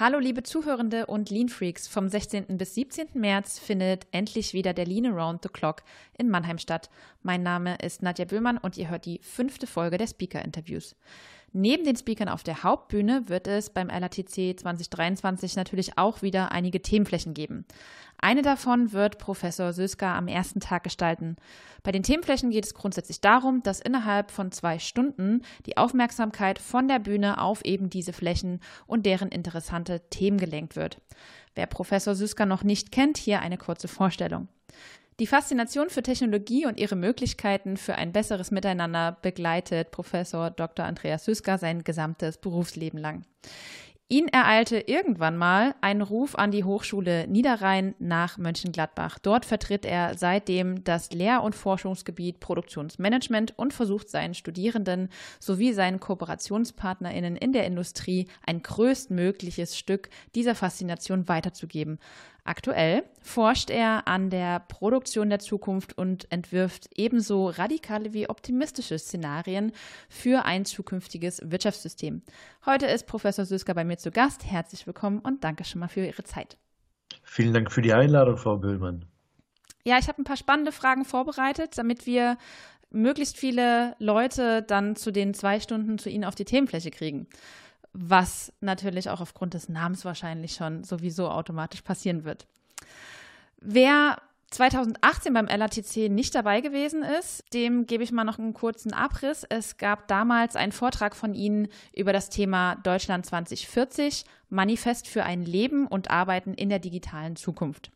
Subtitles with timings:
[0.00, 1.86] Hallo liebe Zuhörende und Lean Freaks.
[1.86, 2.56] Vom 16.
[2.56, 3.08] bis 17.
[3.12, 5.82] März findet endlich wieder der Lean Around the Clock
[6.16, 6.88] in Mannheim statt.
[7.22, 10.96] Mein Name ist Nadja Böhmann und ihr hört die fünfte Folge der Speaker-Interviews.
[11.52, 16.80] Neben den Speakern auf der Hauptbühne wird es beim LATC 2023 natürlich auch wieder einige
[16.80, 17.64] Themenflächen geben.
[18.18, 21.36] Eine davon wird Professor Söska am ersten Tag gestalten.
[21.82, 26.86] Bei den Themenflächen geht es grundsätzlich darum, dass innerhalb von zwei Stunden die Aufmerksamkeit von
[26.86, 31.00] der Bühne auf eben diese Flächen und deren interessante Themen gelenkt wird.
[31.56, 34.46] Wer Professor Süska noch nicht kennt, hier eine kurze Vorstellung.
[35.20, 40.86] Die Faszination für Technologie und ihre Möglichkeiten für ein besseres Miteinander begleitet Professor Dr.
[40.86, 43.26] Andreas Süska sein gesamtes Berufsleben lang.
[44.08, 49.20] Ihn ereilte irgendwann mal ein Ruf an die Hochschule Niederrhein nach Mönchengladbach.
[49.20, 56.00] Dort vertritt er seitdem das Lehr- und Forschungsgebiet Produktionsmanagement und versucht seinen Studierenden sowie seinen
[56.00, 62.00] KooperationspartnerInnen in der Industrie ein größtmögliches Stück dieser Faszination weiterzugeben.
[62.50, 69.70] Aktuell forscht er an der Produktion der Zukunft und entwirft ebenso radikale wie optimistische Szenarien
[70.08, 72.22] für ein zukünftiges Wirtschaftssystem.
[72.66, 74.44] Heute ist Professor Süsker bei mir zu Gast.
[74.50, 76.56] Herzlich willkommen und danke schon mal für Ihre Zeit.
[77.22, 79.04] Vielen Dank für die Einladung, Frau Böhlmann.
[79.84, 82.36] Ja, ich habe ein paar spannende Fragen vorbereitet, damit wir
[82.90, 87.28] möglichst viele Leute dann zu den zwei Stunden zu Ihnen auf die Themenfläche kriegen
[87.92, 92.46] was natürlich auch aufgrund des Namens wahrscheinlich schon sowieso automatisch passieren wird.
[93.60, 94.16] Wer
[94.50, 99.44] 2018 beim LATC nicht dabei gewesen ist, dem gebe ich mal noch einen kurzen Abriss.
[99.48, 105.44] Es gab damals einen Vortrag von Ihnen über das Thema Deutschland 2040, Manifest für ein
[105.44, 107.92] Leben und Arbeiten in der digitalen Zukunft.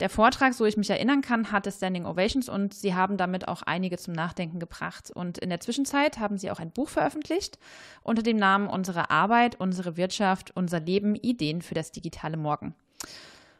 [0.00, 3.62] Der Vortrag, so ich mich erinnern kann, hatte Standing Ovations und sie haben damit auch
[3.62, 5.12] einige zum Nachdenken gebracht.
[5.14, 7.58] Und in der Zwischenzeit haben sie auch ein Buch veröffentlicht
[8.02, 12.74] unter dem Namen Unsere Arbeit, unsere Wirtschaft, unser Leben, Ideen für das digitale Morgen.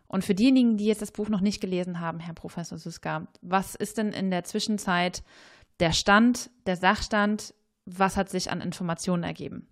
[0.09, 3.75] Und für diejenigen, die jetzt das Buch noch nicht gelesen haben, Herr Professor Suska, was
[3.75, 5.23] ist denn in der Zwischenzeit
[5.81, 7.55] der Stand, der Sachstand?
[7.87, 9.69] Was hat sich an Informationen ergeben?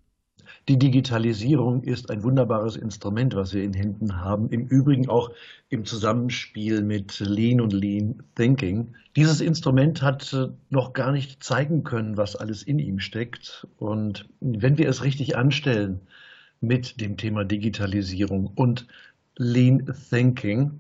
[0.69, 4.49] Die Digitalisierung ist ein wunderbares Instrument, was wir in Händen haben.
[4.51, 5.31] Im Übrigen auch
[5.71, 8.95] im Zusammenspiel mit Lean und Lean Thinking.
[9.17, 13.67] Dieses Instrument hat äh, noch gar nicht zeigen können, was alles in ihm steckt.
[13.79, 16.01] Und wenn wir es richtig anstellen
[16.61, 18.87] mit dem Thema Digitalisierung und
[19.37, 20.79] Lean Thinking,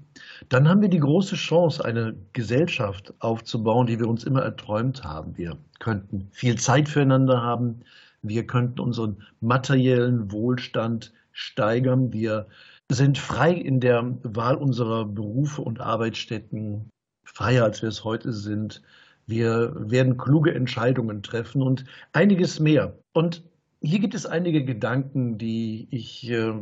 [0.48, 5.36] dann haben wir die große Chance, eine Gesellschaft aufzubauen, die wir uns immer erträumt haben.
[5.36, 7.80] Wir könnten viel Zeit füreinander haben,
[8.22, 12.12] wir könnten unseren materiellen Wohlstand steigern.
[12.12, 12.46] Wir
[12.90, 16.90] sind frei in der Wahl unserer Berufe und Arbeitsstätten,
[17.24, 18.82] freier als wir es heute sind.
[19.26, 22.98] Wir werden kluge Entscheidungen treffen und einiges mehr.
[23.12, 23.42] Und
[23.80, 26.52] hier gibt es einige Gedanken, die ich äh,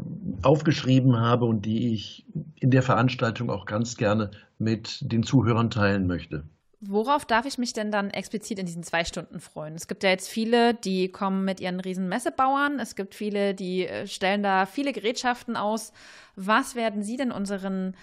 [0.43, 6.07] aufgeschrieben habe und die ich in der Veranstaltung auch ganz gerne mit den Zuhörern teilen
[6.07, 6.45] möchte.
[6.83, 9.75] Worauf darf ich mich denn dann explizit in diesen zwei Stunden freuen?
[9.75, 12.81] Es gibt ja jetzt viele, die kommen mit ihren riesen Messebauern.
[12.81, 15.93] Es gibt viele, die äh, stellen da viele Gerätschaften aus.
[16.37, 17.95] Was werden Sie denn unseren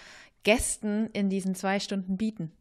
[0.44, 2.52] Gästen in diesen zwei Stunden bieten?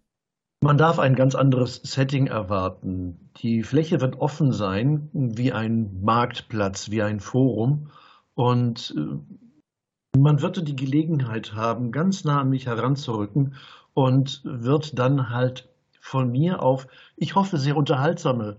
[0.61, 3.29] Man darf ein ganz anderes Setting erwarten.
[3.37, 7.91] Die Fläche wird offen sein, wie ein Marktplatz, wie ein Forum.
[8.33, 13.53] Und äh, man wird die Gelegenheit haben, ganz nah an mich heranzurücken
[13.93, 15.69] und wird dann halt
[16.07, 18.57] von mir auf, ich hoffe, sehr unterhaltsame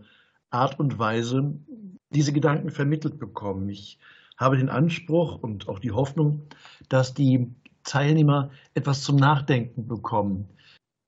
[0.50, 1.54] Art und Weise
[2.10, 3.69] diese Gedanken vermittelt bekommen.
[3.69, 3.98] Ich
[4.36, 6.42] habe den Anspruch und auch die Hoffnung,
[6.88, 7.54] dass die
[7.84, 10.48] Teilnehmer etwas zum Nachdenken bekommen,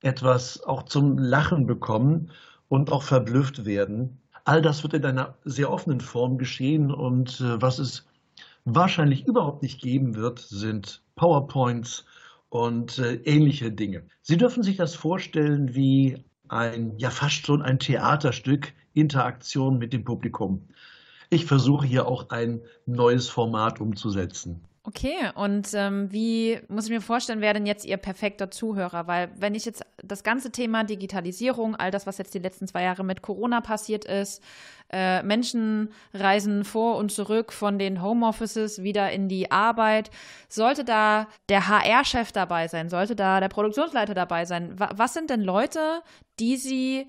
[0.02, 2.30] etwas auch zum Lachen bekommen
[2.68, 4.18] und auch verblüfft werden.
[4.44, 8.06] All das wird in einer sehr offenen Form geschehen und äh, was es
[8.64, 12.06] wahrscheinlich überhaupt nicht geben wird, sind PowerPoints
[12.48, 14.06] und äh, ähnliche Dinge.
[14.22, 20.04] Sie dürfen sich das vorstellen wie ein, ja fast schon ein Theaterstück, Interaktion mit dem
[20.04, 20.68] Publikum.
[21.30, 24.64] Ich versuche hier auch ein neues Format umzusetzen.
[24.82, 29.06] Okay, und ähm, wie muss ich mir vorstellen, wäre denn jetzt Ihr perfekter Zuhörer?
[29.06, 32.84] Weil wenn ich jetzt das ganze Thema Digitalisierung, all das, was jetzt die letzten zwei
[32.84, 34.42] Jahre mit Corona passiert ist,
[34.90, 40.10] äh, Menschen reisen vor und zurück von den Homeoffices wieder in die Arbeit,
[40.48, 44.76] sollte da der HR-Chef dabei sein, sollte da der Produktionsleiter dabei sein?
[44.78, 46.00] was sind denn Leute,
[46.38, 47.06] die Sie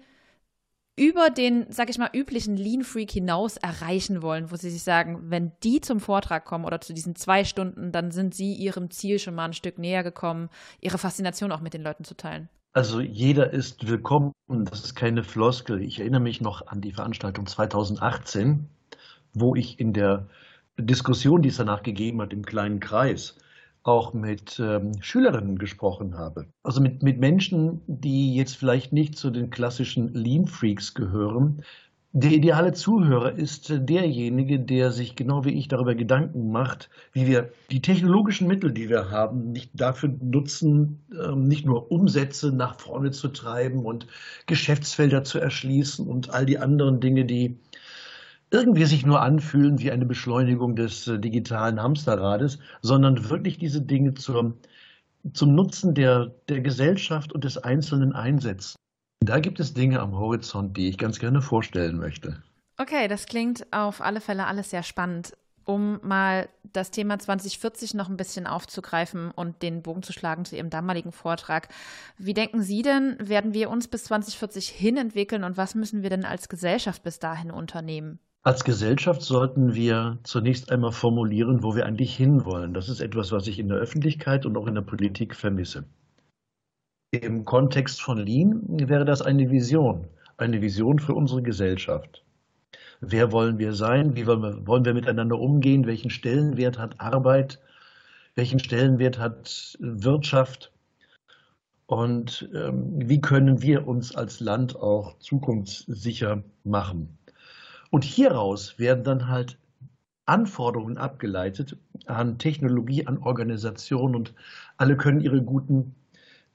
[0.95, 5.29] über den, sag ich mal, üblichen Lean Freak hinaus erreichen wollen, wo sie sich sagen,
[5.29, 9.17] wenn die zum Vortrag kommen oder zu diesen zwei Stunden, dann sind sie ihrem Ziel
[9.19, 10.49] schon mal ein Stück näher gekommen,
[10.79, 12.49] ihre Faszination auch mit den Leuten zu teilen.
[12.73, 15.81] Also jeder ist willkommen, das ist keine Floskel.
[15.81, 18.67] Ich erinnere mich noch an die Veranstaltung 2018,
[19.33, 20.27] wo ich in der
[20.77, 23.35] Diskussion, die es danach gegeben hat im kleinen Kreis,
[23.83, 26.45] auch mit ähm, Schülerinnen gesprochen habe.
[26.63, 31.63] Also mit, mit Menschen, die jetzt vielleicht nicht zu den klassischen Lean Freaks gehören.
[32.13, 37.53] Der ideale Zuhörer ist derjenige, der sich genau wie ich darüber Gedanken macht, wie wir
[37.71, 43.11] die technologischen Mittel, die wir haben, nicht dafür nutzen, ähm, nicht nur Umsätze nach vorne
[43.11, 44.07] zu treiben und
[44.45, 47.57] Geschäftsfelder zu erschließen und all die anderen Dinge, die
[48.51, 54.13] irgendwie sich nur anfühlen wie eine Beschleunigung des äh, digitalen Hamsterrades, sondern wirklich diese Dinge
[54.13, 54.55] zum,
[55.33, 58.75] zum Nutzen der, der Gesellschaft und des Einzelnen einsetzen.
[59.21, 62.43] Da gibt es Dinge am Horizont, die ich ganz gerne vorstellen möchte.
[62.77, 65.33] Okay, das klingt auf alle Fälle alles sehr spannend.
[65.63, 70.55] Um mal das Thema 2040 noch ein bisschen aufzugreifen und den Bogen zu schlagen zu
[70.55, 71.69] Ihrem damaligen Vortrag.
[72.17, 76.09] Wie denken Sie denn, werden wir uns bis 2040 hin entwickeln und was müssen wir
[76.09, 78.19] denn als Gesellschaft bis dahin unternehmen?
[78.43, 82.73] Als Gesellschaft sollten wir zunächst einmal formulieren, wo wir eigentlich hinwollen.
[82.73, 85.83] Das ist etwas, was ich in der Öffentlichkeit und auch in der Politik vermisse.
[87.11, 90.07] Im Kontext von Lean wäre das eine Vision,
[90.37, 92.23] eine Vision für unsere Gesellschaft.
[92.99, 94.15] Wer wollen wir sein?
[94.15, 95.85] Wie wollen wir, wollen wir miteinander umgehen?
[95.85, 97.59] Welchen Stellenwert hat Arbeit?
[98.33, 100.71] Welchen Stellenwert hat Wirtschaft?
[101.85, 107.19] Und ähm, wie können wir uns als Land auch zukunftssicher machen?
[107.91, 109.59] Und hieraus werden dann halt
[110.25, 114.33] Anforderungen abgeleitet an Technologie, an Organisation und
[114.77, 115.93] alle können ihre guten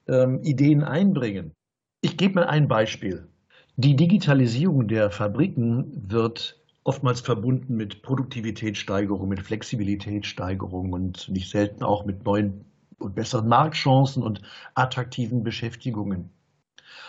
[0.07, 1.53] ähm, Ideen einbringen.
[2.01, 3.27] Ich gebe mal ein Beispiel.
[3.75, 12.05] Die Digitalisierung der Fabriken wird oftmals verbunden mit Produktivitätssteigerung, mit Flexibilitätssteigerung und nicht selten auch
[12.05, 12.65] mit neuen
[12.97, 14.41] und besseren Marktchancen und
[14.73, 16.31] attraktiven Beschäftigungen.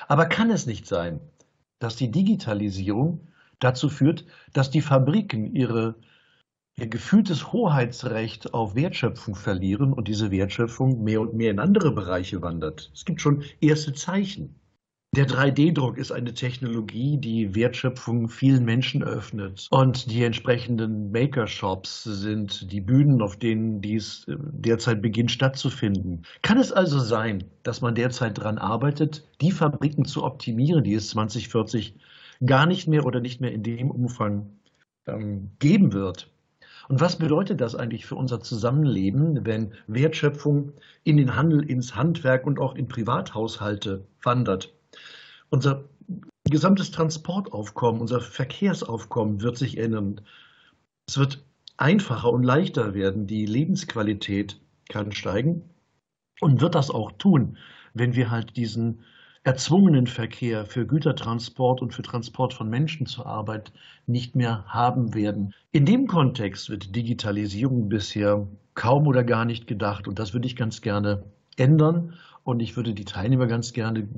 [0.07, 1.21] Aber kann es nicht sein,
[1.79, 3.21] dass die Digitalisierung
[3.61, 5.97] dazu führt, dass die Fabriken ihre,
[6.77, 12.43] ihr gefühltes Hoheitsrecht auf Wertschöpfung verlieren und diese Wertschöpfung mehr und mehr in andere Bereiche
[12.43, 12.91] wandert.
[12.95, 14.55] Es gibt schon erste Zeichen.
[15.17, 19.67] Der 3D-Druck ist eine Technologie, die Wertschöpfung vielen Menschen öffnet.
[19.71, 26.27] Und die entsprechenden Maker-Shops sind die Bühnen, auf denen dies äh, derzeit beginnt stattzufinden.
[26.43, 31.09] Kann es also sein, dass man derzeit daran arbeitet, die Fabriken zu optimieren, die es
[31.09, 31.95] 2040
[32.45, 34.51] gar nicht mehr oder nicht mehr in dem Umfang
[35.07, 36.31] ähm, geben wird.
[36.89, 40.73] Und was bedeutet das eigentlich für unser Zusammenleben, wenn Wertschöpfung
[41.05, 44.73] in den Handel, ins Handwerk und auch in Privathaushalte wandert?
[45.51, 45.85] Unser
[46.45, 50.23] gesamtes Transportaufkommen, unser Verkehrsaufkommen wird sich ändern.
[51.07, 51.45] Es wird
[51.77, 53.27] einfacher und leichter werden.
[53.27, 54.59] Die Lebensqualität
[54.89, 55.63] kann steigen
[56.41, 57.59] und wird das auch tun,
[57.93, 59.05] wenn wir halt diesen
[59.45, 63.73] erzwungenen Verkehr für Gütertransport und für Transport von Menschen zur Arbeit
[64.07, 65.55] nicht mehr haben werden.
[65.73, 70.57] In dem Kontext wird Digitalisierung bisher kaum oder gar nicht gedacht und das würde ich
[70.57, 71.25] ganz gerne
[71.57, 72.15] ändern
[72.45, 74.09] und ich würde die Teilnehmer ganz gerne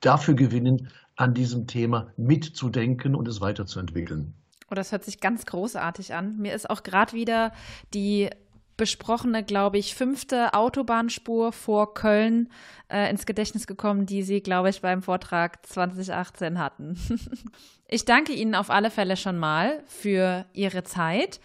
[0.00, 4.34] dafür gewinnen, an diesem Thema mitzudenken und es weiterzuentwickeln.
[4.70, 6.38] Oh, das hört sich ganz großartig an.
[6.38, 7.52] Mir ist auch gerade wieder
[7.92, 8.30] die
[8.76, 12.48] besprochene, glaube ich, fünfte Autobahnspur vor Köln
[12.88, 16.98] äh, ins Gedächtnis gekommen, die Sie, glaube ich, beim Vortrag 2018 hatten.
[17.88, 21.40] ich danke Ihnen auf alle Fälle schon mal für Ihre Zeit.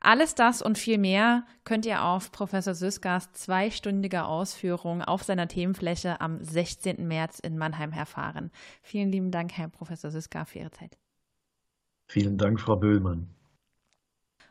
[0.00, 6.20] Alles das und viel mehr könnt ihr auf Professor Süskars zweistündiger Ausführung auf seiner Themenfläche
[6.20, 7.08] am 16.
[7.08, 8.52] März in Mannheim erfahren.
[8.82, 10.96] Vielen lieben Dank, Herr Professor Süskar, für Ihre Zeit.
[12.06, 13.28] Vielen Dank, Frau Böhlmann.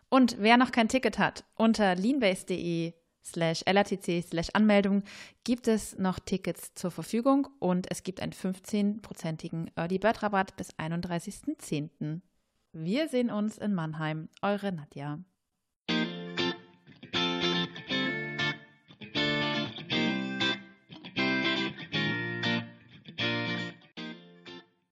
[0.09, 2.93] Und wer noch kein Ticket hat, unter leanbase.de
[3.25, 5.03] slash LRTC slash Anmeldung
[5.43, 10.73] gibt es noch Tickets zur Verfügung und es gibt einen 15-prozentigen Early Bird Rabatt bis
[10.75, 12.21] 31.10.
[12.71, 14.29] Wir sehen uns in Mannheim.
[14.41, 15.19] Eure Nadja.